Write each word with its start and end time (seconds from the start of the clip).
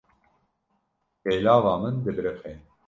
Pêlava 1.23 1.73
min 1.81 1.95
dibiriqe. 2.05 2.51